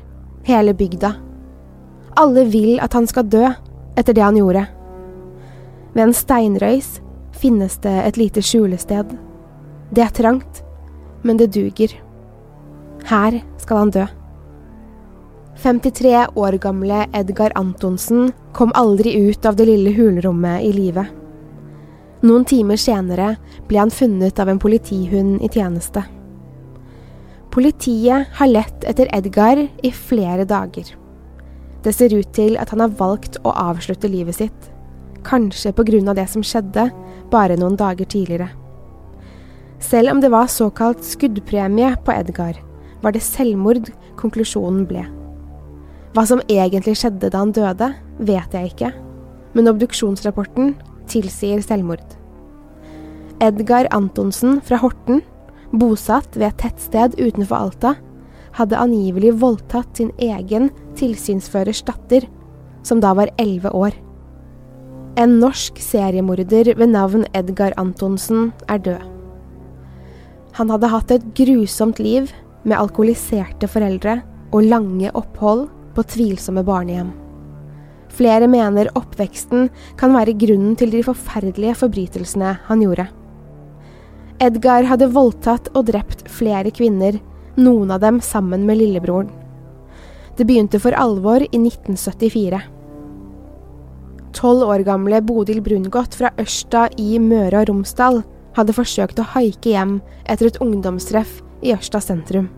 hele 0.48 0.76
bygda. 0.78 1.16
Alle 2.22 2.46
vil 2.52 2.78
at 2.84 2.94
han 2.94 3.10
skal 3.10 3.28
dø 3.32 3.48
etter 3.98 4.14
det 4.14 4.24
han 4.24 4.38
gjorde. 4.38 4.68
Ved 5.96 6.06
en 6.06 6.16
steinrøys 6.16 7.00
finnes 7.42 7.82
det 7.84 7.98
et 8.06 8.22
lite 8.22 8.44
skjulested. 8.46 9.18
Det 9.92 10.06
er 10.06 10.16
trangt, 10.16 10.62
men 11.26 11.42
det 11.42 11.52
duger. 11.56 11.98
Her 13.10 13.42
skal 13.58 13.82
han 13.82 13.96
dø. 13.98 14.06
53 15.62 16.28
år 16.36 16.52
gamle 16.52 17.06
Edgar 17.14 17.52
Antonsen 17.56 18.32
kom 18.54 18.72
aldri 18.74 19.14
ut 19.30 19.46
av 19.46 19.56
det 19.56 19.68
lille 19.70 19.92
hulrommet 19.94 20.64
i 20.66 20.72
live. 20.74 21.04
Noen 22.26 22.48
timer 22.50 22.82
senere 22.82 23.36
ble 23.70 23.78
han 23.78 23.94
funnet 23.94 24.42
av 24.42 24.50
en 24.50 24.62
politihund 24.62 25.38
i 25.46 25.52
tjeneste. 25.54 26.02
Politiet 27.54 28.34
har 28.40 28.50
lett 28.50 28.90
etter 28.90 29.14
Edgar 29.14 29.62
i 29.62 29.94
flere 29.94 30.48
dager. 30.50 30.96
Det 31.86 31.94
ser 31.94 32.18
ut 32.18 32.34
til 32.34 32.58
at 32.58 32.74
han 32.74 32.82
har 32.82 32.98
valgt 32.98 33.38
å 33.46 33.54
avslutte 33.54 34.10
livet 34.10 34.42
sitt, 34.42 34.74
kanskje 35.22 35.78
av 35.78 36.16
det 36.16 36.28
som 36.28 36.42
skjedde 36.42 36.90
bare 37.30 37.58
noen 37.58 37.78
dager 37.78 38.06
tidligere. 38.06 38.50
Selv 39.78 40.10
om 40.10 40.22
det 40.22 40.34
var 40.34 40.48
såkalt 40.48 41.06
skuddpremie 41.06 41.96
på 42.02 42.18
Edgar, 42.18 42.58
var 43.04 43.12
det 43.12 43.22
selvmord 43.22 43.94
konklusjonen 44.18 44.88
ble. 44.90 45.21
Hva 46.12 46.26
som 46.28 46.42
egentlig 46.52 46.98
skjedde 47.00 47.32
da 47.32 47.44
han 47.44 47.54
døde, 47.56 47.94
vet 48.20 48.56
jeg 48.56 48.74
ikke, 48.74 48.92
men 49.56 49.70
obduksjonsrapporten 49.72 50.74
tilsier 51.12 51.62
selvmord. 51.64 52.04
Edgar 53.42 53.88
Antonsen 53.96 54.60
fra 54.66 54.78
Horten 54.82 55.24
bosatt 55.72 56.36
ved 56.36 56.50
et 56.50 56.60
tettsted 56.66 57.18
utenfor 57.20 57.58
Alta, 57.58 57.96
hadde 58.58 58.80
angivelig 58.80 59.34
voldtatt 59.40 59.96
sin 59.98 60.12
egen 60.20 60.70
tilsynsførers 61.00 61.84
datter, 61.88 62.28
som 62.84 63.00
da 63.04 63.14
var 63.16 63.32
elleve 63.40 63.72
år. 63.72 63.96
En 65.20 65.38
norsk 65.40 65.80
seriemorder 65.84 66.74
ved 66.76 66.92
navn 66.92 67.26
Edgar 67.36 67.76
Antonsen 67.80 68.52
er 68.72 68.80
død. 68.84 69.08
Han 70.60 70.72
hadde 70.72 70.92
hatt 70.92 71.12
et 71.16 71.28
grusomt 71.36 72.00
liv 72.04 72.32
med 72.64 72.78
alkoholiserte 72.78 73.70
foreldre 73.72 74.20
og 74.52 74.68
lange 74.68 75.12
opphold 75.16 75.70
på 75.96 76.06
tvilsomme 76.14 76.64
barnehjem. 76.68 77.12
Flere 78.12 78.48
mener 78.52 78.92
oppveksten 79.00 79.70
kan 80.00 80.14
være 80.16 80.36
grunnen 80.40 80.76
til 80.80 80.92
de 80.92 81.04
forferdelige 81.06 81.78
forbrytelsene 81.80 82.58
han 82.68 82.84
gjorde. 82.84 83.08
Edgar 84.42 84.88
hadde 84.90 85.12
voldtatt 85.14 85.70
og 85.76 85.88
drept 85.92 86.26
flere 86.32 86.74
kvinner, 86.74 87.20
noen 87.56 87.92
av 87.94 88.02
dem 88.04 88.20
sammen 88.26 88.66
med 88.68 88.80
lillebroren. 88.82 89.30
Det 90.38 90.48
begynte 90.48 90.80
for 90.82 90.96
alvor 90.98 91.44
i 91.44 91.60
1974. 91.60 92.62
Tolv 94.36 94.64
år 94.64 94.86
gamle 94.88 95.20
Bodil 95.22 95.60
Brungot 95.62 96.16
fra 96.18 96.32
Ørsta 96.40 96.88
i 96.98 97.20
Møre 97.20 97.62
og 97.62 97.70
Romsdal 97.70 98.24
hadde 98.56 98.76
forsøkt 98.76 99.20
å 99.22 99.28
haike 99.36 99.76
hjem 99.76 100.00
etter 100.26 100.50
et 100.50 100.60
ungdomstreff 100.64 101.40
i 101.62 101.76
Ørsta 101.76 102.02
sentrum. 102.04 102.50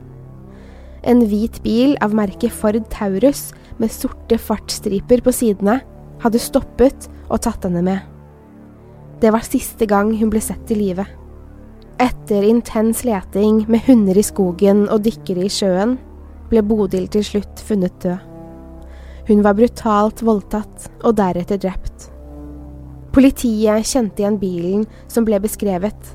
En 1.03 1.25
hvit 1.27 1.59
bil 1.65 1.97
av 2.03 2.13
merket 2.15 2.53
Ford 2.55 2.79
Taurus 2.93 3.51
med 3.81 3.91
sorte 3.91 4.37
fartsstriper 4.39 5.23
på 5.25 5.33
sidene 5.35 5.81
hadde 6.23 6.39
stoppet 6.39 7.09
og 7.27 7.41
tatt 7.43 7.67
henne 7.67 7.83
med. 7.83 7.99
Det 9.19 9.31
var 9.31 9.43
siste 9.43 9.87
gang 9.87 10.13
hun 10.19 10.31
ble 10.31 10.41
sett 10.43 10.71
i 10.71 10.79
live. 10.79 11.05
Etter 12.01 12.43
intens 12.47 13.03
leting 13.07 13.63
med 13.71 13.83
hunder 13.87 14.17
i 14.17 14.25
skogen 14.25 14.87
og 14.89 15.03
dykkere 15.05 15.45
i 15.45 15.51
sjøen, 15.51 15.97
ble 16.49 16.63
Bodil 16.65 17.07
til 17.11 17.23
slutt 17.25 17.61
funnet 17.67 17.95
død. 18.03 18.19
Hun 19.27 19.43
var 19.45 19.55
brutalt 19.55 20.23
voldtatt 20.25 20.89
og 21.03 21.15
deretter 21.19 21.61
drept. 21.63 22.09
Politiet 23.15 23.87
kjente 23.87 24.23
igjen 24.23 24.39
bilen 24.41 24.83
som 25.07 25.23
ble 25.27 25.39
beskrevet. 25.43 26.11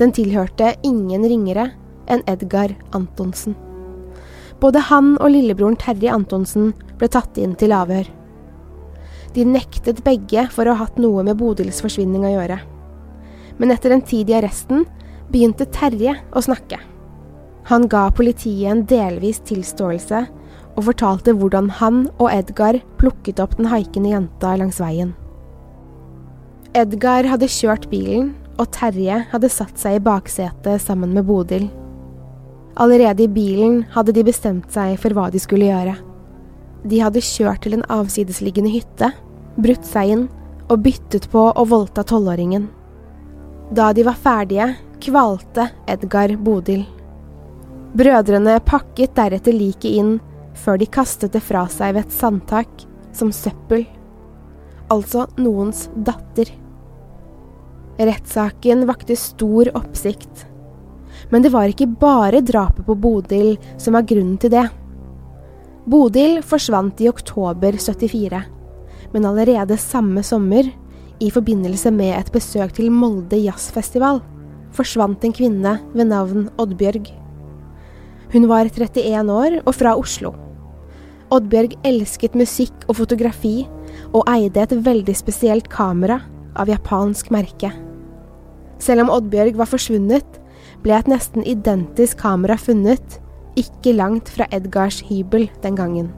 Den 0.00 0.12
tilhørte 0.16 0.74
ingen 0.84 1.24
ringere 1.24 1.70
enn 2.10 2.24
Edgar 2.28 2.74
Antonsen. 2.96 3.56
Både 4.60 4.82
han 4.90 5.14
og 5.18 5.32
lillebroren 5.32 5.78
Terje 5.80 6.12
Antonsen 6.12 6.72
ble 7.00 7.08
tatt 7.08 7.38
inn 7.40 7.54
til 7.58 7.72
avhør. 7.72 8.08
De 9.34 9.46
nektet 9.46 10.02
begge 10.04 10.46
for 10.52 10.66
å 10.66 10.74
ha 10.74 10.84
hatt 10.84 10.98
noe 11.00 11.24
med 11.26 11.38
Bodils 11.40 11.80
forsvinning 11.84 12.26
å 12.26 12.34
gjøre. 12.34 12.58
Men 13.60 13.72
etter 13.72 13.94
en 13.94 14.04
tid 14.04 14.30
i 14.30 14.36
arresten 14.40 14.84
begynte 15.30 15.68
Terje 15.70 16.16
å 16.34 16.42
snakke. 16.44 16.80
Han 17.70 17.86
ga 17.88 18.08
politiet 18.16 18.72
en 18.72 18.84
delvis 18.88 19.40
tilståelse 19.46 20.24
og 20.76 20.86
fortalte 20.86 21.34
hvordan 21.36 21.68
han 21.80 22.04
og 22.18 22.30
Edgar 22.32 22.80
plukket 23.00 23.40
opp 23.42 23.56
den 23.58 23.70
haikende 23.70 24.14
jenta 24.14 24.54
langs 24.58 24.80
veien. 24.82 25.14
Edgar 26.76 27.26
hadde 27.26 27.50
kjørt 27.50 27.88
bilen, 27.90 28.34
og 28.60 28.68
Terje 28.76 29.24
hadde 29.32 29.50
satt 29.50 29.78
seg 29.80 29.98
i 29.98 30.02
baksetet 30.04 30.82
sammen 30.84 31.14
med 31.16 31.26
Bodil. 31.26 31.70
Allerede 32.80 33.26
i 33.26 33.28
bilen 33.28 33.82
hadde 33.92 34.14
de 34.16 34.24
bestemt 34.24 34.70
seg 34.72 34.94
for 35.02 35.12
hva 35.12 35.26
de 35.32 35.40
skulle 35.42 35.68
gjøre. 35.68 35.98
De 36.88 37.00
hadde 37.02 37.20
kjørt 37.20 37.66
til 37.66 37.76
en 37.76 37.84
avsidesliggende 37.92 38.72
hytte, 38.72 39.10
brutt 39.60 39.84
seg 39.84 40.14
inn 40.14 40.22
og 40.70 40.80
byttet 40.86 41.26
på 41.32 41.50
å 41.50 41.66
voldta 41.68 42.06
tolvåringen. 42.08 42.70
Da 43.76 43.90
de 43.92 44.06
var 44.06 44.16
ferdige, 44.16 44.70
kvalte 45.04 45.68
Edgar 45.90 46.32
Bodil. 46.40 46.86
Brødrene 47.96 48.56
pakket 48.64 49.12
deretter 49.18 49.54
liket 49.54 49.90
inn, 50.00 50.16
før 50.56 50.80
de 50.80 50.88
kastet 50.88 51.34
det 51.36 51.42
fra 51.44 51.66
seg 51.70 51.94
ved 51.96 52.06
et 52.06 52.16
sandtak 52.16 52.86
som 53.16 53.32
søppel. 53.34 53.84
Altså 54.90 55.26
noens 55.38 55.88
datter. 55.94 56.48
Rettssaken 58.00 58.86
vakte 58.88 59.18
stor 59.18 59.68
oppsikt. 59.76 60.46
Men 61.30 61.44
det 61.44 61.52
var 61.54 61.70
ikke 61.70 61.88
bare 62.00 62.42
drapet 62.42 62.86
på 62.86 62.96
Bodil 62.98 63.54
som 63.78 63.94
var 63.94 64.06
grunnen 64.08 64.38
til 64.40 64.52
det. 64.54 64.66
Bodil 65.90 66.40
forsvant 66.46 67.00
i 67.00 67.08
oktober 67.10 67.78
74, 67.78 68.42
men 69.14 69.26
allerede 69.26 69.78
samme 69.80 70.22
sommer, 70.26 70.68
i 71.20 71.28
forbindelse 71.28 71.90
med 71.92 72.14
et 72.16 72.30
besøk 72.32 72.72
til 72.76 72.88
Molde 72.92 73.36
jazzfestival, 73.36 74.22
forsvant 74.72 75.24
en 75.26 75.34
kvinne 75.36 75.74
ved 75.92 76.08
navn 76.08 76.46
Oddbjørg. 76.60 77.10
Hun 78.32 78.46
var 78.48 78.70
31 78.70 79.34
år 79.34 79.58
og 79.64 79.74
fra 79.76 79.92
Oslo. 79.98 80.32
Oddbjørg 81.30 81.76
elsket 81.86 82.38
musikk 82.38 82.86
og 82.88 82.96
fotografi, 83.02 83.68
og 84.14 84.24
eide 84.30 84.64
et 84.64 84.72
veldig 84.86 85.14
spesielt 85.18 85.68
kamera 85.70 86.20
av 86.58 86.70
japansk 86.70 87.30
merke. 87.34 87.70
Selv 88.80 89.04
om 89.04 89.12
Oddbjørg 89.12 89.58
var 89.60 89.68
forsvunnet, 89.68 90.39
ble 90.84 90.96
et 90.96 91.10
nesten 91.10 91.44
identisk 91.48 92.20
kamera 92.22 92.56
funnet, 92.60 93.18
ikke 93.58 93.94
langt 93.96 94.30
fra 94.32 94.46
Edgars 94.54 95.02
hybel 95.08 95.48
den 95.64 95.76
gangen. 95.78 96.10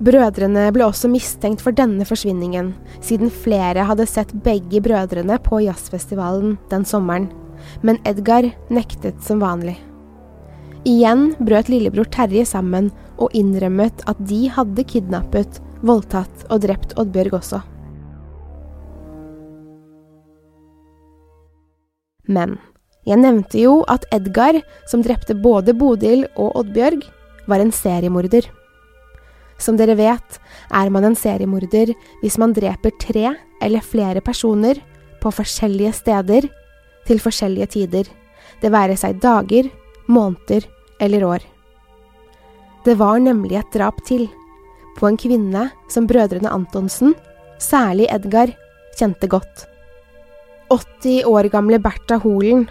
Brødrene 0.00 0.70
ble 0.72 0.86
også 0.86 1.10
mistenkt 1.12 1.60
for 1.60 1.76
denne 1.76 2.06
forsvinningen, 2.08 2.72
siden 3.04 3.28
flere 3.32 3.84
hadde 3.84 4.08
sett 4.08 4.32
begge 4.44 4.80
brødrene 4.84 5.36
på 5.44 5.60
jazzfestivalen 5.66 6.56
den 6.72 6.86
sommeren, 6.88 7.28
men 7.84 8.00
Edgar 8.08 8.48
nektet 8.72 9.20
som 9.24 9.42
vanlig. 9.44 9.76
Igjen 10.88 11.34
brøt 11.44 11.68
lillebror 11.68 12.08
Terje 12.08 12.46
sammen 12.48 12.88
og 13.20 13.34
innrømmet 13.36 14.00
at 14.08 14.22
de 14.24 14.46
hadde 14.48 14.86
kidnappet, 14.88 15.60
voldtatt 15.84 16.46
og 16.48 16.64
drept 16.64 16.96
Oddbjørg 17.00 17.36
også. 17.36 17.60
Men 22.30 22.56
jeg 23.08 23.16
nevnte 23.16 23.60
jo 23.62 23.80
at 23.88 24.04
Edgar, 24.12 24.58
som 24.88 25.02
drepte 25.04 25.34
både 25.34 25.72
Bodil 25.76 26.26
og 26.36 26.56
Oddbjørg, 26.60 27.04
var 27.48 27.62
en 27.62 27.72
seriemorder. 27.72 28.44
Som 29.60 29.76
dere 29.80 29.96
vet, 29.96 30.38
er 30.72 30.90
man 30.92 31.06
en 31.08 31.16
seriemorder 31.16 31.94
hvis 32.20 32.38
man 32.40 32.52
dreper 32.56 32.92
tre 33.00 33.34
eller 33.60 33.84
flere 33.84 34.22
personer 34.24 34.80
på 35.20 35.32
forskjellige 35.32 35.92
steder 35.96 36.48
til 37.08 37.20
forskjellige 37.20 37.70
tider, 37.76 38.04
det 38.60 38.72
være 38.72 38.96
seg 39.00 39.20
dager, 39.20 39.68
måneder 40.08 40.66
eller 41.00 41.24
år. 41.24 41.46
Det 42.84 42.96
var 43.00 43.20
nemlig 43.20 43.58
et 43.60 43.72
drap 43.72 44.00
til, 44.04 44.26
på 44.96 45.08
en 45.08 45.16
kvinne 45.20 45.68
som 45.92 46.08
brødrene 46.08 46.52
Antonsen, 46.52 47.14
særlig 47.60 48.08
Edgar, 48.12 48.52
kjente 48.96 49.28
godt. 49.28 49.66
80 50.70 51.24
år 51.28 51.48
gamle 51.52 51.80
Bertha 51.82 52.20
Holen 52.22 52.68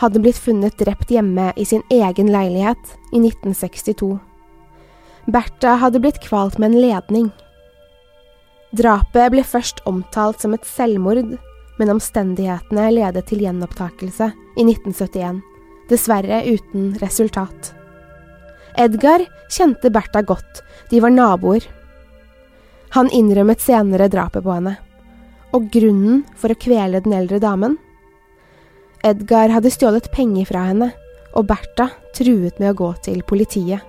hadde 0.00 0.22
blitt 0.22 0.40
funnet 0.40 0.78
drept 0.80 1.12
hjemme 1.12 1.50
i 1.56 1.66
sin 1.68 1.82
egen 1.92 2.32
leilighet 2.32 2.96
i 3.12 3.20
1962. 3.20 4.16
Bertha 5.30 5.76
hadde 5.82 6.00
blitt 6.00 6.22
kvalt 6.24 6.58
med 6.58 6.72
en 6.72 6.80
ledning. 6.80 7.28
Drapet 8.76 9.32
ble 9.34 9.44
først 9.44 9.82
omtalt 9.90 10.40
som 10.40 10.54
et 10.56 10.64
selvmord, 10.64 11.36
men 11.78 11.92
omstendighetene 11.92 12.88
ledet 12.94 13.26
til 13.28 13.44
gjenopptakelse 13.44 14.32
i 14.56 14.64
1971 14.64 15.42
dessverre 15.90 16.44
uten 16.46 16.94
resultat. 17.02 17.72
Edgar 18.78 19.24
kjente 19.50 19.90
Bertha 19.90 20.22
godt, 20.22 20.62
de 20.90 21.00
var 21.02 21.10
naboer. 21.10 21.66
Han 22.94 23.10
innrømmet 23.14 23.62
senere 23.62 24.08
drapet 24.10 24.46
på 24.46 24.54
henne, 24.54 24.76
og 25.54 25.66
grunnen 25.74 26.22
for 26.38 26.54
å 26.54 26.58
kvele 26.58 27.02
den 27.02 27.16
eldre 27.16 27.40
damen? 27.42 27.76
Edgar 29.06 29.48
hadde 29.48 29.72
stjålet 29.72 30.10
penger 30.12 30.48
fra 30.50 30.66
henne, 30.68 30.90
og 31.32 31.46
Bertha 31.48 31.88
truet 32.16 32.58
med 32.60 32.72
å 32.72 32.78
gå 32.82 32.88
til 33.06 33.22
politiet. 33.24 33.80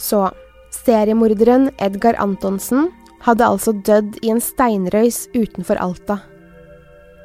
Så 0.00 0.28
seriemorderen 0.72 1.68
Edgar 1.82 2.16
Antonsen 2.22 2.88
hadde 3.24 3.46
altså 3.46 3.74
dødd 3.86 4.16
i 4.24 4.30
en 4.32 4.40
steinrøys 4.42 5.26
utenfor 5.34 5.80
Alta. 5.80 6.20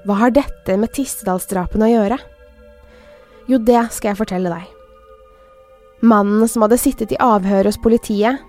Hva 0.07 0.19
har 0.21 0.35
dette 0.35 0.75
med 0.79 0.91
Tistedalsdrapene 0.95 1.87
å 1.87 1.93
gjøre? 1.93 2.19
Jo, 3.49 3.57
det 3.57 3.81
skal 3.95 4.11
jeg 4.11 4.19
fortelle 4.19 4.51
deg. 4.51 4.67
Mannen 6.05 6.47
som 6.47 6.63
hadde 6.63 6.79
sittet 6.79 7.11
i 7.11 7.19
avhør 7.23 7.67
hos 7.67 7.79
politiet, 7.81 8.39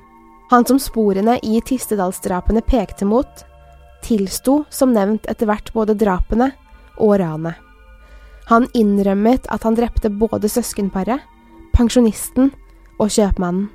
han 0.50 0.66
som 0.66 0.78
sporene 0.82 1.38
i 1.46 1.62
Tistedalsdrapene 1.62 2.62
pekte 2.66 3.06
mot, 3.06 3.44
tilsto 4.02 4.64
som 4.70 4.94
nevnt 4.94 5.26
etter 5.30 5.50
hvert 5.50 5.70
både 5.74 5.98
drapene 5.98 6.52
og 6.98 7.18
ranet. 7.22 7.69
Han 8.50 8.66
innrømmet 8.74 9.46
at 9.54 9.62
han 9.66 9.76
drepte 9.78 10.10
både 10.10 10.50
søskenparet, 10.50 11.22
pensjonisten 11.76 12.50
og 12.98 13.12
kjøpmannen. 13.14 13.68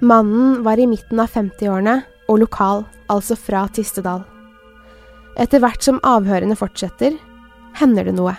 Mannen 0.00 0.60
var 0.64 0.80
i 0.80 0.86
midten 0.88 1.18
av 1.20 1.32
50-årene 1.34 1.98
og 2.30 2.38
lokal, 2.40 2.86
altså 3.12 3.36
fra 3.36 3.66
Tistedal. 3.74 4.22
Etter 5.40 5.60
hvert 5.60 5.82
som 5.84 5.98
avhørene 6.06 6.56
fortsetter, 6.56 7.18
hender 7.76 8.06
det 8.08 8.14
noe. 8.16 8.36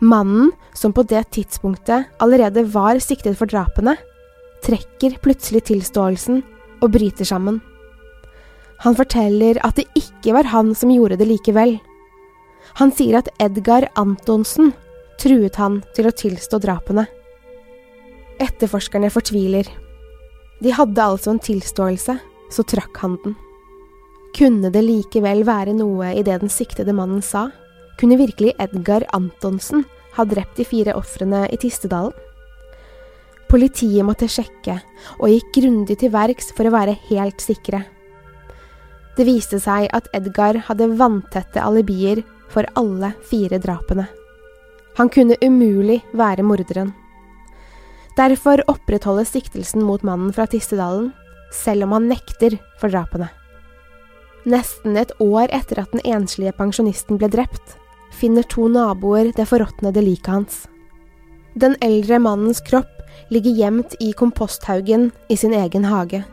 Mannen, 0.00 0.52
som 0.78 0.94
på 0.94 1.02
det 1.10 1.24
tidspunktet 1.34 2.06
allerede 2.22 2.64
var 2.70 3.00
siktet 3.02 3.36
for 3.38 3.50
drapene, 3.50 3.96
trekker 4.64 5.18
plutselig 5.22 5.64
tilståelsen 5.68 6.40
og 6.78 6.92
bryter 6.94 7.26
sammen. 7.26 7.58
Han 8.86 8.94
forteller 8.94 9.58
at 9.66 9.78
det 9.78 9.88
ikke 9.98 10.36
var 10.38 10.48
han 10.54 10.70
som 10.78 10.92
gjorde 10.94 11.18
det 11.18 11.26
likevel. 11.26 11.76
Han 12.76 12.92
sier 12.92 13.18
at 13.18 13.30
Edgar 13.40 13.88
Antonsen 13.96 14.72
truet 15.18 15.56
han 15.58 15.80
til 15.96 16.08
å 16.08 16.14
tilstå 16.14 16.60
drapene. 16.62 17.06
Etterforskerne 18.38 19.10
fortviler. 19.10 19.66
De 20.62 20.74
hadde 20.74 21.02
altså 21.02 21.32
en 21.32 21.42
tilståelse, 21.42 22.18
så 22.50 22.64
trakk 22.66 23.00
han 23.02 23.18
den. 23.24 23.34
Kunne 24.36 24.70
det 24.70 24.84
likevel 24.84 25.42
være 25.48 25.74
noe 25.74 26.12
i 26.14 26.22
det 26.22 26.38
den 26.42 26.52
siktede 26.52 26.94
mannen 26.94 27.22
sa? 27.24 27.48
Kunne 27.98 28.20
virkelig 28.20 28.54
Edgar 28.62 29.06
Antonsen 29.16 29.84
ha 30.14 30.26
drept 30.28 30.58
de 30.60 30.66
fire 30.68 30.94
ofrene 30.98 31.46
i 31.50 31.58
Tistedalen? 31.58 32.14
Politiet 33.48 34.04
måtte 34.04 34.28
sjekke, 34.28 34.74
og 35.18 35.30
gikk 35.32 35.54
grundig 35.56 35.96
til 36.02 36.12
verks 36.12 36.52
for 36.52 36.68
å 36.68 36.74
være 36.74 36.98
helt 37.08 37.40
sikre. 37.40 37.80
Det 39.16 39.24
viste 39.26 39.58
seg 39.58 39.88
at 39.96 40.10
Edgar 40.14 40.60
hadde 40.68 40.90
vanntette 41.00 41.62
alibier 41.64 42.20
for 42.52 42.68
alle 42.78 43.12
fire 43.30 43.58
drapene. 43.62 44.06
Han 44.98 45.08
kunne 45.08 45.36
umulig 45.44 46.00
være 46.12 46.42
morderen. 46.42 46.92
Derfor 48.18 48.64
opprettholdes 48.66 49.30
siktelsen 49.30 49.84
mot 49.86 50.02
mannen 50.02 50.32
fra 50.34 50.48
Tistedalen, 50.50 51.12
selv 51.54 51.86
om 51.86 51.94
han 51.94 52.08
nekter 52.10 52.58
for 52.80 52.90
drapene. 52.90 53.28
Nesten 54.48 54.96
et 54.96 55.12
år 55.22 55.52
etter 55.54 55.82
at 55.82 55.92
den 55.92 56.02
enslige 56.08 56.54
pensjonisten 56.56 57.18
ble 57.20 57.28
drept, 57.30 57.76
finner 58.10 58.46
to 58.48 58.66
naboer 58.72 59.30
det 59.36 59.46
forråtnede 59.50 60.02
liket 60.02 60.32
hans. 60.32 60.64
Den 61.58 61.76
eldre 61.84 62.18
mannens 62.22 62.62
kropp 62.64 62.90
ligger 63.30 63.54
gjemt 63.54 63.94
i 64.00 64.12
komposthaugen 64.16 65.10
i 65.28 65.36
sin 65.36 65.54
egen 65.54 65.86
hage. 65.86 66.24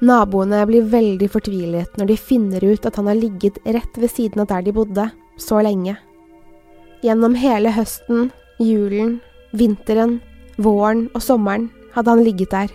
Naboene 0.00 0.62
blir 0.64 0.86
veldig 0.88 1.28
fortvilet 1.28 1.98
når 2.00 2.08
de 2.08 2.16
finner 2.16 2.64
ut 2.64 2.86
at 2.88 2.96
han 2.96 3.10
har 3.10 3.18
ligget 3.18 3.58
rett 3.68 3.98
ved 4.00 4.08
siden 4.08 4.40
av 4.40 4.48
der 4.48 4.64
de 4.64 4.72
bodde, 4.72 5.10
så 5.36 5.60
lenge. 5.64 5.96
Gjennom 7.04 7.36
hele 7.36 7.72
høsten, 7.72 8.30
julen, 8.60 9.18
vinteren, 9.56 10.18
våren 10.56 11.08
og 11.12 11.24
sommeren 11.24 11.68
hadde 11.94 12.14
han 12.14 12.24
ligget 12.24 12.52
der. 12.52 12.72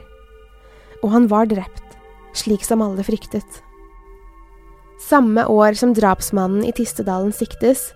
Og 1.02 1.12
han 1.14 1.30
var 1.30 1.50
drept, 1.50 1.98
slik 2.38 2.66
som 2.66 2.84
alle 2.86 3.06
fryktet. 3.06 3.62
Samme 5.02 5.46
år 5.50 5.78
som 5.78 5.94
drapsmannen 5.98 6.66
i 6.66 6.74
Tistedalen 6.74 7.34
siktes, 7.36 7.90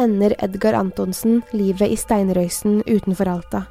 ender 0.00 0.34
Edgar 0.42 0.76
Antonsen 0.76 1.42
livet 1.52 1.92
i 1.92 1.98
steinrøysen 1.98 2.82
utenfor 2.88 3.30
Alta. 3.30 3.64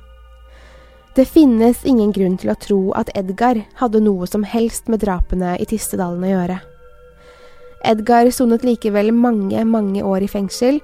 Det 1.13 1.25
finnes 1.29 1.83
ingen 1.85 2.11
grunn 2.11 2.35
til 2.41 2.49
å 2.49 2.57
tro 2.57 2.79
at 2.97 3.11
Edgar 3.17 3.59
hadde 3.77 4.01
noe 4.01 4.25
som 4.29 4.45
helst 4.47 4.89
med 4.89 5.03
drapene 5.03 5.53
i 5.61 5.67
Tistedalen 5.69 6.25
å 6.25 6.31
gjøre. 6.31 6.59
Edgar 7.85 8.31
sonet 8.33 8.65
likevel 8.65 9.11
mange, 9.13 9.61
mange 9.67 10.01
år 10.01 10.25
i 10.25 10.31
fengsel 10.31 10.79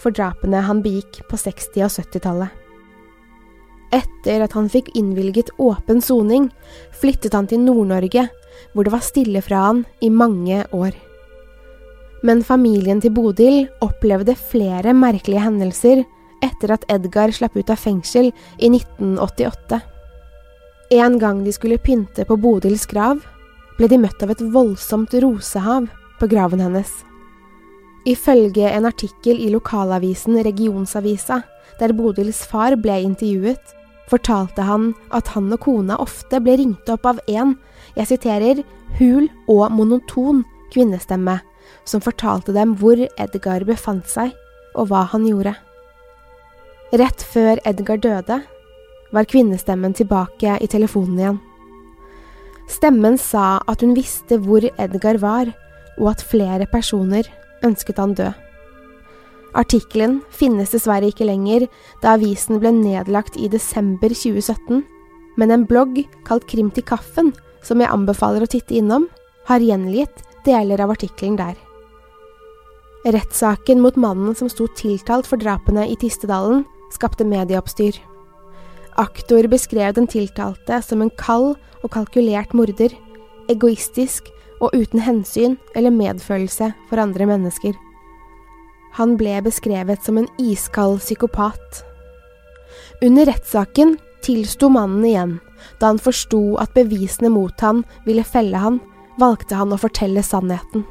for 0.00 0.14
drapene 0.14 0.62
han 0.64 0.80
begikk 0.84 1.20
på 1.28 1.36
60- 1.36 1.84
og 1.84 1.92
70-tallet. 1.92 2.60
Etter 3.94 4.46
at 4.46 4.54
han 4.56 4.70
fikk 4.72 4.88
innvilget 4.96 5.52
åpen 5.60 6.00
soning, 6.02 6.48
flyttet 6.96 7.36
han 7.36 7.50
til 7.50 7.60
Nord-Norge, 7.66 8.28
hvor 8.72 8.86
det 8.86 8.94
var 8.94 9.04
stille 9.04 9.44
fra 9.44 9.66
han 9.68 9.84
i 10.00 10.10
mange 10.10 10.64
år 10.72 10.96
men 12.24 12.40
familien 12.44 13.02
til 13.04 13.12
Bodil 13.14 13.66
opplevde 13.84 14.34
flere 14.38 14.94
merkelige 14.96 15.44
hendelser 15.44 16.02
etter 16.44 16.74
at 16.74 16.84
Edgar 16.92 17.32
slapp 17.34 17.56
ut 17.56 17.70
av 17.72 17.80
fengsel 17.80 18.30
i 18.58 18.70
1988. 18.70 19.80
En 20.94 21.18
gang 21.18 21.40
de 21.44 21.52
skulle 21.52 21.80
pynte 21.80 22.26
på 22.28 22.36
Bodils 22.36 22.86
grav, 22.86 23.22
ble 23.78 23.88
de 23.90 23.98
møtt 23.98 24.22
av 24.22 24.30
et 24.34 24.44
voldsomt 24.54 25.14
rosehav 25.24 25.88
på 26.20 26.28
graven 26.30 26.62
hennes. 26.62 26.90
Ifølge 28.06 28.68
en 28.68 28.84
artikkel 28.84 29.40
i 29.40 29.48
lokalavisen 29.50 30.36
Regionsavisa, 30.44 31.40
der 31.80 31.94
Bodils 31.96 32.44
far 32.46 32.76
ble 32.76 33.00
intervjuet, 33.06 33.74
fortalte 34.12 34.62
han 34.68 34.92
at 35.16 35.32
han 35.32 35.48
og 35.56 35.62
kona 35.64 35.96
ofte 36.02 36.40
ble 36.44 36.58
ringt 36.60 36.90
opp 36.92 37.08
av 37.08 37.20
en, 37.26 37.56
jeg 37.96 38.12
siterer, 38.12 38.60
hul 39.00 39.30
og 39.48 39.72
monoton 39.72 40.44
kvinnestemme, 40.74 41.38
som 41.88 42.04
fortalte 42.04 42.52
dem 42.52 42.76
hvor 42.78 43.00
Edgar 43.18 43.64
befant 43.64 44.06
seg 44.10 44.34
og 44.74 44.90
hva 44.90 45.06
han 45.14 45.24
gjorde. 45.26 45.54
Rett 46.92 47.22
før 47.24 47.58
Edgar 47.64 47.96
døde, 47.98 48.42
var 49.14 49.26
kvinnestemmen 49.30 49.94
tilbake 49.96 50.58
i 50.60 50.68
telefonen 50.70 51.18
igjen. 51.18 51.40
Stemmen 52.70 53.16
sa 53.20 53.60
at 53.70 53.82
hun 53.84 53.94
visste 53.96 54.38
hvor 54.42 54.64
Edgar 54.78 55.18
var, 55.22 55.50
og 55.98 56.10
at 56.12 56.24
flere 56.26 56.66
personer 56.70 57.28
ønsket 57.64 58.00
han 58.02 58.14
død. 58.18 58.32
Artikkelen 59.54 60.18
finnes 60.34 60.72
dessverre 60.74 61.08
ikke 61.12 61.28
lenger, 61.28 61.68
da 62.02 62.16
avisen 62.18 62.58
ble 62.58 62.72
nedlagt 62.74 63.38
i 63.38 63.48
desember 63.48 64.10
2017, 64.10 64.82
men 65.38 65.54
en 65.54 65.66
blogg 65.66 66.00
kalt 66.26 66.46
Krim 66.50 66.72
til 66.74 66.86
kaffen, 66.86 67.32
som 67.62 67.80
jeg 67.80 67.90
anbefaler 67.90 68.44
å 68.44 68.50
titte 68.50 68.76
innom, 68.76 69.06
har 69.46 69.62
gjengitt 69.62 70.24
deler 70.44 70.82
av 70.82 70.92
artikkelen 70.94 71.38
der. 71.38 71.54
Rettssaken 73.04 73.82
mot 73.84 73.96
mannen 74.00 74.34
som 74.36 74.48
sto 74.48 74.66
tiltalt 74.76 75.28
for 75.28 75.40
drapene 75.40 75.86
i 75.90 75.96
Tistedalen, 76.00 76.64
skapte 76.94 77.26
medieoppstyr. 77.28 77.98
Aktor 79.00 79.48
beskrev 79.50 79.96
den 79.96 80.06
tiltalte 80.10 80.78
som 80.86 81.02
en 81.02 81.12
kald 81.18 81.56
og 81.82 81.90
kalkulert 81.94 82.54
morder, 82.54 82.94
egoistisk 83.50 84.30
og 84.62 84.70
uten 84.72 85.02
hensyn 85.02 85.58
eller 85.74 85.92
medfølelse 85.94 86.70
for 86.88 87.02
andre 87.02 87.26
mennesker. 87.28 87.74
Han 88.94 89.16
ble 89.18 89.40
beskrevet 89.42 90.06
som 90.06 90.20
en 90.20 90.30
iskald 90.38 91.00
psykopat. 91.02 91.82
Under 93.02 93.26
rettssaken 93.26 93.96
tilsto 94.24 94.70
mannen 94.70 95.04
igjen. 95.04 95.38
Da 95.80 95.90
han 95.90 95.98
forsto 95.98 96.56
at 96.62 96.74
bevisene 96.76 97.30
mot 97.32 97.60
han 97.64 97.82
ville 98.06 98.24
felle 98.26 98.60
han, 98.60 98.78
valgte 99.20 99.58
han 99.58 99.74
å 99.74 99.80
fortelle 99.80 100.22
sannheten. 100.22 100.84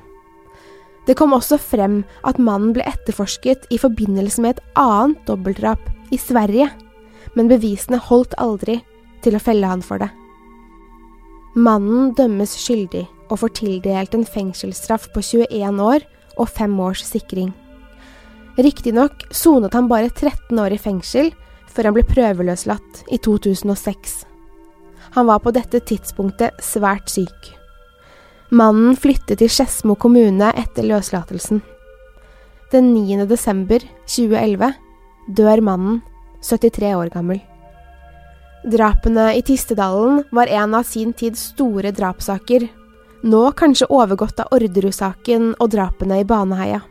Det 1.07 1.17
kom 1.19 1.35
også 1.35 1.59
frem 1.59 2.01
at 2.23 2.39
mannen 2.39 2.71
ble 2.75 2.85
etterforsket 2.87 3.67
i 3.73 3.79
forbindelse 3.81 4.43
med 4.43 4.55
et 4.55 4.79
annet 4.79 5.19
dobbeltdrap 5.27 5.91
i 6.15 6.19
Sverige 6.21 6.69
men 7.37 7.49
bevisene 7.51 7.99
holdt 8.01 8.35
aldri 8.41 8.79
til 9.23 9.37
å 9.37 9.41
felle 9.41 9.69
han 9.69 9.83
for 9.85 10.01
det. 10.01 10.09
Mannen 11.53 12.13
dømmes 12.17 12.55
skyldig 12.57 13.05
og 13.29 13.39
får 13.43 13.53
tildelt 13.59 14.15
en 14.17 14.25
fengselsstraff 14.25 15.09
på 15.13 15.21
21 15.21 15.81
år 15.83 16.05
og 16.41 16.49
fem 16.49 16.73
års 16.81 17.03
sikring. 17.05 17.51
Riktignok 18.57 19.25
sonet 19.33 19.73
han 19.77 19.89
bare 19.89 20.11
13 20.11 20.59
år 20.61 20.75
i 20.75 20.81
fengsel 20.81 21.31
før 21.73 21.89
han 21.89 21.97
ble 21.97 22.05
prøveløslatt 22.09 23.03
i 23.13 23.17
2006. 23.21 24.21
Han 25.13 25.29
var 25.29 25.41
på 25.45 25.53
dette 25.53 25.81
tidspunktet 25.89 26.57
svært 26.61 27.09
syk. 27.09 27.53
Mannen 28.53 28.93
flyttet 28.93 29.39
til 29.41 29.49
Skedsmo 29.49 29.95
kommune 29.97 30.51
etter 30.53 30.85
løslatelsen. 30.85 31.63
Den 32.69 32.91
9. 32.93 33.23
desember 33.25 33.81
2011 34.05 34.67
dør 35.33 35.61
mannen 35.65 35.95
73 36.45 36.91
år 36.93 37.09
gammel. 37.15 37.39
Drapene 38.69 39.31
i 39.39 39.41
Tistedalen 39.41 40.21
var 40.31 40.51
en 40.53 40.77
av 40.77 40.85
sin 40.85 41.15
tids 41.17 41.47
store 41.55 41.89
drapssaker, 41.97 42.67
nå 43.25 43.41
kanskje 43.57 43.89
overgått 43.89 44.43
av 44.43 44.53
Orderud-saken 44.53 45.55
og 45.57 45.73
drapene 45.73 46.21
i 46.21 46.27
Baneheia. 46.27 46.83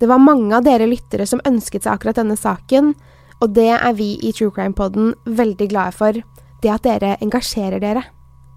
Det 0.00 0.10
var 0.10 0.18
mange 0.18 0.50
av 0.58 0.66
dere 0.66 0.90
lyttere 0.90 1.28
som 1.30 1.44
ønsket 1.46 1.86
seg 1.86 1.94
akkurat 1.94 2.18
denne 2.18 2.34
saken, 2.36 2.90
og 3.38 3.54
det 3.54 3.70
er 3.78 3.94
vi 3.94 4.16
i 4.18 4.34
True 4.34 4.50
Crime 4.50 4.74
Poden 4.74 5.14
veldig 5.30 5.70
glade 5.70 5.94
for, 5.94 6.22
det 6.64 6.74
at 6.74 6.90
dere 6.90 7.14
engasjerer 7.22 7.78
dere. 7.78 8.02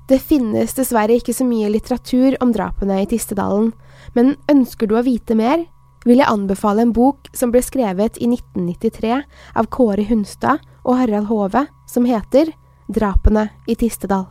Det 0.10 0.18
finnes 0.26 0.74
dessverre 0.74 1.20
ikke 1.20 1.36
så 1.38 1.46
mye 1.46 1.70
litteratur 1.70 2.34
om 2.42 2.50
drapene 2.54 2.96
i 3.04 3.06
Tistedalen, 3.10 3.70
men 4.16 4.34
ønsker 4.50 4.90
du 4.90 4.96
å 4.98 5.06
vite 5.06 5.38
mer, 5.38 5.68
vil 6.08 6.22
jeg 6.22 6.32
anbefale 6.32 6.82
en 6.82 6.94
bok 6.96 7.30
som 7.36 7.52
ble 7.54 7.62
skrevet 7.62 8.18
i 8.18 8.26
1993 8.32 9.20
av 9.60 9.70
Kåre 9.70 10.08
Hunstad 10.10 10.64
og 10.82 10.98
Harald 10.98 11.30
Hove, 11.30 11.68
som 11.86 12.08
heter 12.10 12.50
Drapene 12.90 13.50
i 13.70 13.78
Tistedal. 13.78 14.26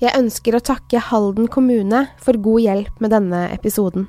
Jeg 0.00 0.14
ønsker 0.16 0.56
å 0.56 0.64
takke 0.64 1.02
Halden 1.02 1.50
kommune 1.52 2.06
for 2.22 2.38
god 2.40 2.64
hjelp 2.64 3.00
med 3.02 3.12
denne 3.12 3.44
episoden. 3.52 4.06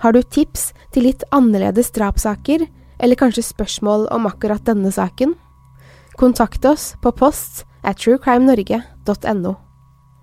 Har 0.00 0.14
du 0.14 0.22
tips 0.22 0.70
til 0.94 1.10
litt 1.10 1.26
annerledes 1.34 1.90
drapssaker, 1.92 2.64
eller 3.02 3.18
kanskje 3.18 3.44
spørsmål 3.50 4.06
om 4.14 4.30
akkurat 4.30 4.64
denne 4.64 4.94
saken? 4.94 5.34
Kontakt 6.16 6.64
oss 6.64 6.94
på 7.02 7.12
post 7.12 7.66
at 7.82 8.00
truecrimenorge.no. 8.00 8.97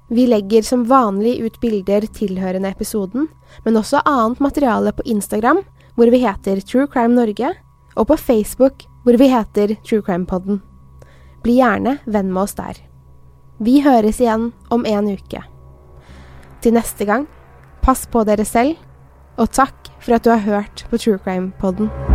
Vi 0.09 0.27
legger 0.27 0.61
som 0.61 0.85
vanlig 0.85 1.39
ut 1.41 1.59
bilder 1.61 2.05
tilhørende 2.13 2.69
episoden, 2.69 3.27
men 3.65 3.77
også 3.77 4.03
annet 4.05 4.39
materiale 4.39 4.93
på 4.93 5.05
Instagram, 5.05 5.63
hvor 5.95 6.11
vi 6.13 6.21
heter 6.21 6.61
True 6.61 6.87
Crime 6.87 7.15
Norge, 7.15 7.53
og 7.95 8.07
på 8.07 8.17
Facebook, 8.17 8.85
hvor 9.03 9.17
vi 9.17 9.29
heter 9.31 9.75
True 9.87 10.01
Crime 10.01 10.25
Podden. 10.25 10.61
Bli 11.43 11.57
gjerne 11.57 11.97
venn 12.05 12.33
med 12.33 12.43
oss 12.43 12.57
der. 12.57 12.77
Vi 13.57 13.79
høres 13.81 14.19
igjen 14.19 14.51
om 14.69 14.85
en 14.85 15.09
uke. 15.13 15.41
Til 16.61 16.75
neste 16.75 17.05
gang, 17.05 17.25
pass 17.81 18.05
på 18.05 18.25
dere 18.27 18.45
selv, 18.45 18.75
og 19.37 19.53
takk 19.53 19.89
for 19.99 20.17
at 20.17 20.25
du 20.25 20.33
har 20.33 20.45
hørt 20.45 20.85
på 20.89 21.01
True 21.01 21.17
Crime 21.23 21.51
Podden. 21.61 22.14